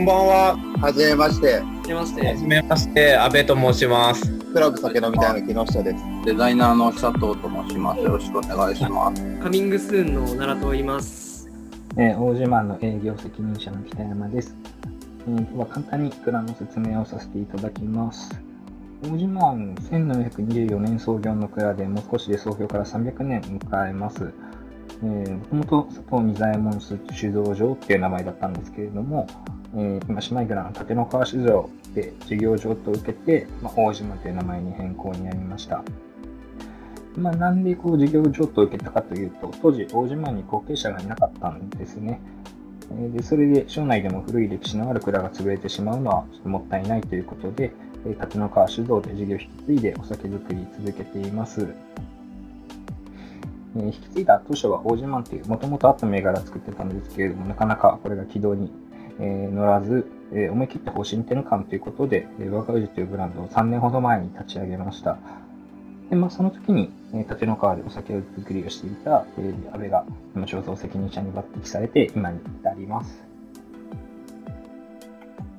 [0.00, 0.56] んばんは。
[0.80, 1.60] はじめまして。
[1.60, 2.26] はじめまして。
[2.26, 4.32] はじめまして、阿部と申します。
[4.52, 6.04] クラブ酒飲みたいの木下です。
[6.24, 8.00] デザイナーの佐藤と申します。
[8.00, 9.22] よろしくお願いします。
[9.40, 11.50] カミングスーンの奈良と言います。
[11.98, 14.56] えー、大島の営業責任者の北山です。
[15.28, 18.30] えー、今日は簡単に蔵の説明をさせていただきます。
[19.02, 24.32] 大島湾1724年創業の蔵で、もう少しで創業から300年迎えます。
[25.02, 29.26] えー、もともと佐藤仁左衛門酒造場っていう名前だったんですけれども、
[29.74, 35.82] えー、今、姉妹蔵の立野川酒造で事業場と受けて、まあ、大島という名前に変更になりました。
[37.16, 42.20] まあ、なんでこう事業譲渡を受けたかというと、当時、大島に後継者がいなかったんですね。
[43.12, 47.72] でそれで、省内でも古い歴史のある蔵が潰れてしまうのはちょっともったいないということで、
[48.04, 51.68] 立野川酒造で事業を引き継いでお酒造り続けています。
[53.76, 58.72] 引き継いだ当初は大島という、もともとあった銘柄を作ってたんですけれども、なかなかこれが軌道に、
[59.20, 65.18] え乗らず、え思い切って方針転換ということで、え我が氏というブランドを3年ほど前に立ち上げました。
[66.08, 70.04] で、まあ、その時に、えー、立野川でお酒を作りをしていた、えー、安倍が、
[70.34, 73.22] 今、醸造責任者に抜擢されて、今に至ります。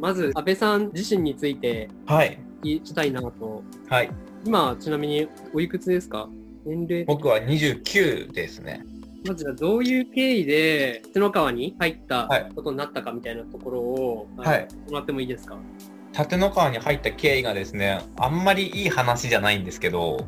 [0.00, 2.38] まず、安倍さん自身について、はい。
[2.64, 3.62] 聞きたいなと。
[3.88, 4.10] はい。
[4.44, 6.28] 今、ちなみに、おいくつですか？
[6.64, 8.84] 年齢僕は29ですね。
[9.26, 14.68] まずはどういう経緯で、立野川に入ったことになったかみたいなところを、はい。
[14.90, 15.56] もらってもいいですか？
[16.18, 20.26] 立野川に入った経緯がですね、あんまりいい話じゃないんですけど、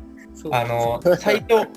[0.51, 1.69] あの、最初、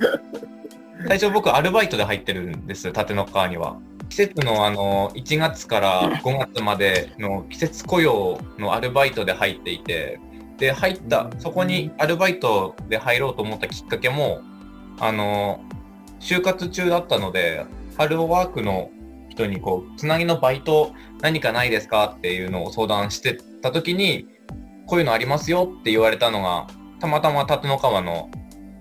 [1.07, 3.79] 最初僕アルバイトで入ってるんです、立野川には。
[4.09, 10.19] 季節のあの、1月から5月までの季節雇用のアルバイトで入っていて、
[10.57, 14.41] で、入った、そこにアルバイトで入ろうと思ったきっかけも、
[14.99, 15.61] あの、
[16.21, 17.65] 就活中だったので、
[17.97, 18.91] ハローワークの
[19.29, 24.27] 人にこう、つなぎのバイト何かないですかっていうのを相談してた時に、
[24.87, 26.67] こういうのありますよって言われたのが、
[27.01, 28.31] たまたま立野川の、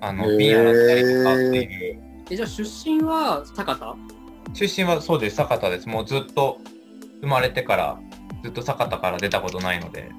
[0.01, 1.99] あの、瓶洗ったりとかっていう。
[2.29, 3.95] え、じゃあ出身は酒田？
[4.53, 5.89] 出身はそうです、酒田です。
[5.89, 6.59] もうずっと
[7.21, 7.99] 生まれてから、
[8.43, 10.09] ずっと酒田から出たことないので。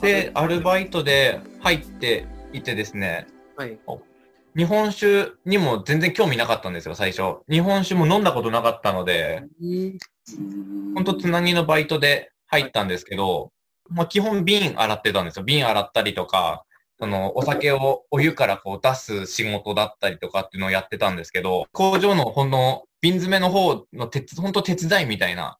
[0.00, 3.26] で、アルバイトで入っていてですね、
[3.56, 3.78] はい。
[4.56, 7.38] 日本酒にも全然興味なかったんですよ、最初。
[7.48, 9.44] 日本酒も飲んだことなかったので、
[10.94, 13.52] ほんとつなぎのバイトで入ったんですけど、
[13.88, 15.44] まあ基本瓶洗ってたんですよ。
[15.44, 16.64] 瓶洗ったりとか、
[16.98, 25.58] そのお酒をお湯からこう出す仕事だったりとかっていうのをやってたんですけど、工場のほんの瓶詰めの方の手、ほんと手伝いみたいな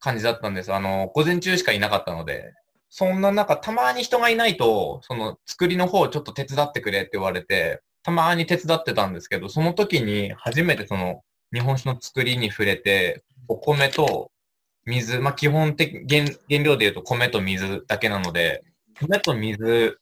[0.00, 0.72] 感じだったんです。
[0.72, 2.52] あの、午前中しかいなかったので。
[2.88, 14.30] そんな中、たまに人がいないと、その作りの方をちょっと手伝ってくれって言われて、たまに手伝ってたんですけど、その時に初めてその日本酒の作りに触れて、お米と
[14.84, 18.62] 水、まあ、基本的原、原料で言うと米と水だけなので、
[19.00, 19.98] 米と水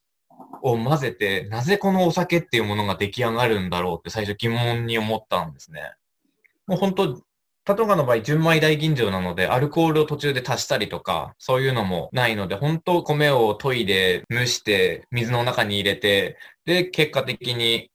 [0.61, 5.95] を混ぜて、なぜこのお酒っていうものが出来上がるんだろうって最初疑問に思ったんですね。
[6.67, 7.23] もう本当、
[7.65, 16.37] パトガの場合、純米大吟醸なので、アルコールを途中で足したりとか、そういうのもないので、本当米を研いで、蒸して、水の中に入れて、
[16.67, 17.91] で、結果的に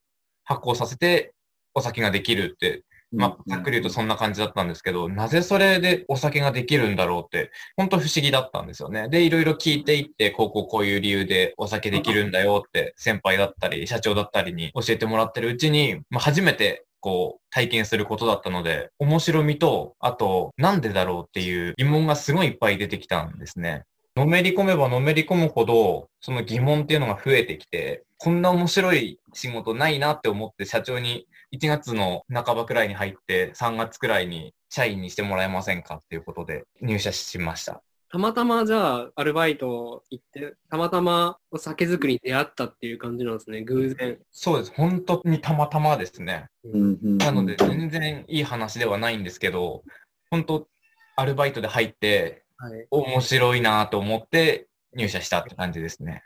[0.50, 1.32] 発酵させて、
[1.74, 9.08] お酒ができるって、まあ、ざっくり言うとそんな感じだったんですけど、なぜそれでお酒ができるんだろうって、本当不思議だったんですよね。
[9.08, 23.84] で、いろいろ聞いていって、こうこうこういう理由でお酒できるんだよって、先輩だったり、社長だったりに教えてもらってるうちに、まあ、初めてこう、体験することだったので、面白みと、あと、なんでだろうっていう疑問がすごいいっぱい出てきたんですね。
[24.20, 37.82] のめり込めばのめり込むほど、その疑問っていうのが増えてきて、こんな面白い仕事ないなって思って社長に1月の半ばくらいに入って3月くらいに社員にしてもらえませんかっていうことで入社しました。
[38.10, 44.18] たまたまじゃあアルバイト行って、たまたまお酒作りに出会ったっていう感じなんですね、偶然。
[44.32, 44.72] そうです。
[44.76, 46.48] 本当にたまたまですね。
[46.62, 49.82] うんうん、なので全然いい話ではないんですけど、
[50.30, 50.68] 本当
[51.16, 52.42] アルバイトで入って、はい、
[52.90, 54.66] 面白いなと思って
[54.96, 56.22] 入社したって感じですね。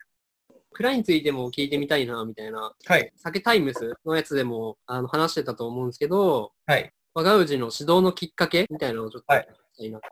[0.74, 2.72] 蔵についても聞いてみたいな、みたいな。
[2.86, 3.12] はい。
[3.16, 6.92] 酒タイムスのやつでもあの話してたと思うんですけど、はい。
[7.14, 9.48] 我が氏の指導のきっかけみたいなのをちょっと、はい。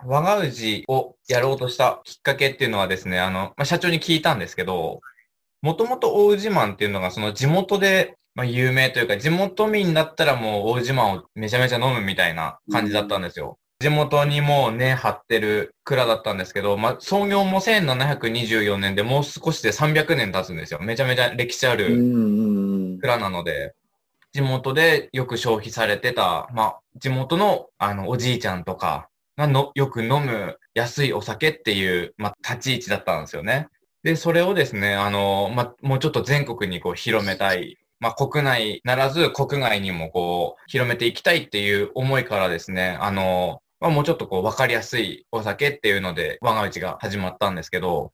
[0.06, 5.00] 我が氏をやろうとしたきっかけっていうのはですね、あの、まあ、社長に聞いたんですけど、
[5.60, 13.58] もともと大氏マンっていうのがその地元で、まあ、有名というか、地元民だったらもう大氏マンをめちゃめちゃ飲むみたいな感じだったんですよ。
[13.82, 20.79] 地元にもう根張ってる蔵だったんですけど、まあ、創業も1724年でもう少しで300年経つんですよ。
[20.81, 21.88] めちゃめちゃ歴史ある
[23.00, 23.75] 蔵なので、
[24.32, 33.67] 地元でよく消費されてた、まあ、地元のあのおじいちゃんとかがのよく飲む安いお酒っていう、まあ、立ち位置だったんですよね。
[34.05, 37.79] で、それをですね、あの、まあ、もうちょっと全国にこう広めたい。
[37.99, 48.12] まあ、国内ならず国外にもこう広めていきたいっていう思いからですね、あの、まあ、もうちょっとこう分かりやすいお酒っていうので我が家が始まったんですけど、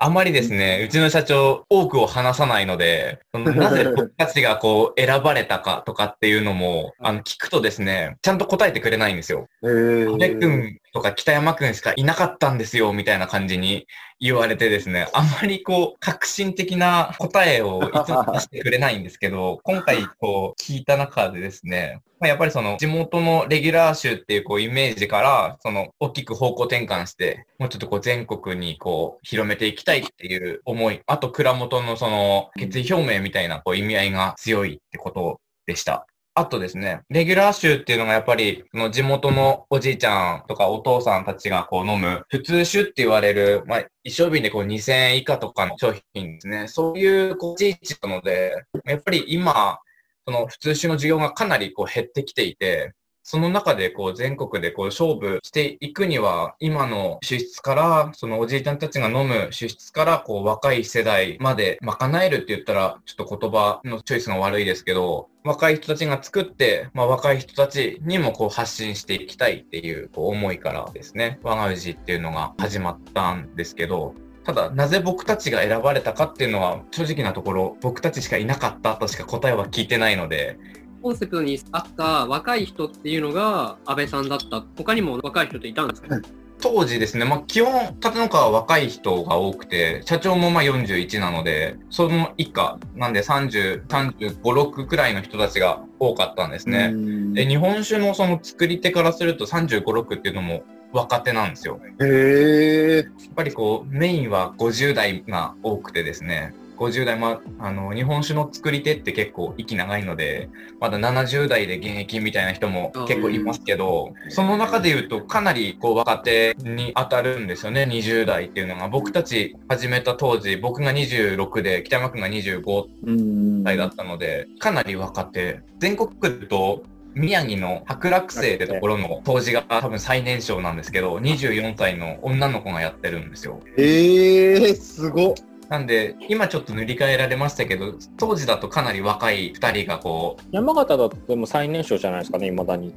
[0.00, 9.48] あまりですね、うちの社長多くを話さないので、その なぜ僕たちがこう選ばれたかとかっていうのも、あの聞くとですね、ちゃんと答えてくれないんですよ。
[9.64, 13.86] へー阿部くんとか北山くんしかいなかったんですよ、みたいな感じに
[14.20, 36.06] 言われてですね、あんまりこう、革新的な答えをいつも出してくれないんですけど、今回こう、聞いた中でですね、ま、やっぱりその地元のレギュラー州っていうこうイメージから、その大きく方向転換して、もうちょっとこう全国にこう広めていきたいっていう思い、あと蔵元のその決意表明みたいなこう意味合いが強いってことでした。
[36.38, 46.68] あとですね、レギュラー酒っていうのがやっぱり、その地元のおじいちゃんとかお父さんたちがこう飲む、普通酒って言われる、まあ、一升瓶でこう2000円以下とかの商品ですね。
[46.68, 48.54] そういうこう地域なので、
[48.84, 49.80] やっぱり今、
[50.24, 52.92] その普通酒の需要がかなりこう減ってきていて、
[53.22, 80.58] その中でこう全国でこう勝負していくには、今の支出から、そのおじいちゃんたちが飲む支出から、こう若い世代まで賄えるって言ったら、ちょっと言葉のチョイスが悪いですけど、若い人たちが作って、まあ、若い人たちにもこう発信していきたいっていうこう思いからですね、我が氏っていうのが始まったんですけど、ただ、なぜ僕たちが選ばれたかっていうのは、正直なところ、僕たちしかいなかったとしか答えは聞いてないので、
[81.08, 84.62] コンセプトにあった若い人っていうのが安倍さんだった。
[84.76, 86.20] 他にも若い人っていたんですか？
[86.60, 96.92] 当時ですね、まあ、基本、立野川は若い人が多くて、社長もまあ41なので、その以下、なんで30、35、6くらいの人たちが多かったんですね。
[97.32, 100.62] で、日本酒のその作り手からすると35、6っていうのも
[100.92, 101.80] 若手なんですよ。
[102.02, 102.96] へえ。
[102.98, 110.48] やっぱりこう、メインは50代が多くてですね、50代、まあ、あの、日本酒の作り手って結構息長いので、
[110.80, 118.88] まだ70代で現役みたいな人も結構いますけど、その中で言うとかなりこう若手に当たるんですよね、20代っていうのが。
[118.88, 125.60] 僕たち始めた当時、僕が26で、北山くんが25うん歳だったので、かなり若手。
[125.78, 126.82] 全国区と
[127.14, 133.60] 宮城の白楽生ってところの当時が多分最年少なんですけど、24歳の女の子がやってるんですよ。
[133.76, 135.34] へえ、すごっ。
[135.68, 142.94] なんで、今ちょっと塗り替えられましたけど、当時だとかなり若い2人がこう、山形だとでも最年少じゃないですかね、未だに。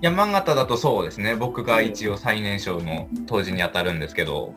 [0.00, 4.54] 山形だとそうですね、僕が一応最年少の当時に当たるんですけど、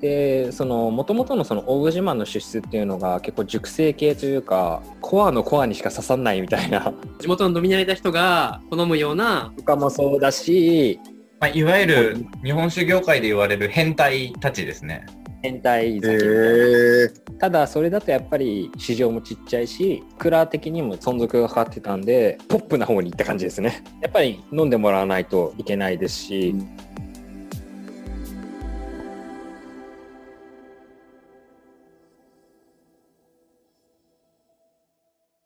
[0.00, 11.00] で、その、もともとのその大口島の出出っていうのが結構熟成系というか、コアのコアにしか刺さんないみたいな、地元の飲み慣れた人が好むような、とかもそうだし、
[11.40, 15.06] まあ、いわゆる日本酒業界で言われる変態たちですね。
[15.46, 16.18] 変態へ酒。
[17.32, 17.36] え。
[17.38, 26.54] ただそれだとやっぱり市場もちっちゃいしクラー的にも存続がかかってたんでポップな方に行った感じですねやっぱり飲んでもらわないといけないですし